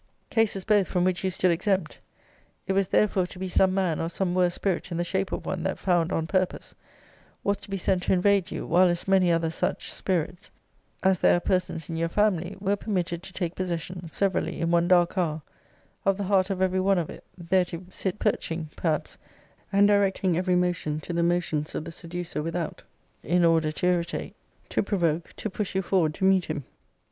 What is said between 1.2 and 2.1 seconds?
you stood exempt.